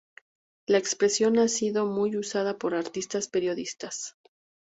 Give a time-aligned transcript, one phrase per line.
[0.65, 4.17] La expresión ha sido muy usada por artistas y periodistas.